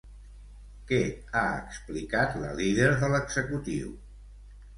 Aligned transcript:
Què 0.91 1.01
ha 1.33 1.43
explicat 1.57 2.39
la 2.45 2.49
líder 2.61 2.89
de 3.05 3.11
l'executiu? 3.13 3.95